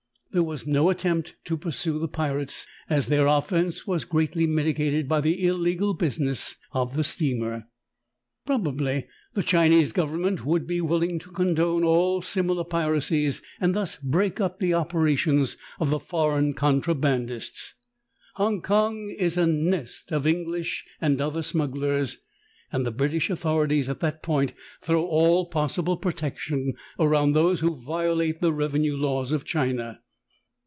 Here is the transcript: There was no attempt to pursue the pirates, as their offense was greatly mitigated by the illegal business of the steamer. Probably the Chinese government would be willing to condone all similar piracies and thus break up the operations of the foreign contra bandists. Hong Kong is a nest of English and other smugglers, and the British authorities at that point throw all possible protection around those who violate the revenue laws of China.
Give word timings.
There 0.33 0.43
was 0.43 0.65
no 0.65 0.89
attempt 0.89 1.35
to 1.43 1.57
pursue 1.57 1.99
the 1.99 2.07
pirates, 2.07 2.65
as 2.89 3.07
their 3.07 3.27
offense 3.27 3.85
was 3.85 4.05
greatly 4.05 4.47
mitigated 4.47 5.09
by 5.09 5.19
the 5.19 5.45
illegal 5.45 5.93
business 5.93 6.55
of 6.71 6.95
the 6.95 7.03
steamer. 7.03 7.67
Probably 8.45 9.07
the 9.33 9.43
Chinese 9.43 9.91
government 9.91 10.45
would 10.45 10.65
be 10.65 10.79
willing 10.79 11.19
to 11.19 11.31
condone 11.31 11.83
all 11.83 12.21
similar 12.21 12.63
piracies 12.63 13.41
and 13.59 13.75
thus 13.75 13.97
break 13.97 14.39
up 14.39 14.59
the 14.59 14.73
operations 14.73 15.57
of 15.81 15.89
the 15.89 15.99
foreign 15.99 16.53
contra 16.53 16.95
bandists. 16.95 17.73
Hong 18.35 18.61
Kong 18.61 19.09
is 19.09 19.35
a 19.35 19.45
nest 19.45 20.13
of 20.13 20.25
English 20.25 20.85
and 21.01 21.19
other 21.19 21.41
smugglers, 21.41 22.19
and 22.71 22.85
the 22.85 22.91
British 22.91 23.29
authorities 23.29 23.89
at 23.89 23.99
that 23.99 24.23
point 24.23 24.53
throw 24.81 25.05
all 25.05 25.47
possible 25.47 25.97
protection 25.97 26.73
around 26.97 27.33
those 27.33 27.59
who 27.59 27.75
violate 27.83 28.39
the 28.39 28.53
revenue 28.53 28.95
laws 28.95 29.33
of 29.33 29.43
China. 29.43 29.99